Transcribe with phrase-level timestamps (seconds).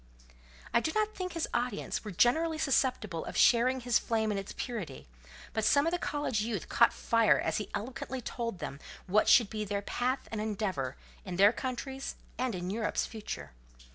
[0.73, 4.51] I do not think his audience were generally susceptible of sharing his flame in its
[4.57, 5.07] purity;
[5.53, 9.51] but some of the college youth caught fire as he eloquently told them what should
[9.51, 13.51] be their path and endeavour in their country's and in Europe's future.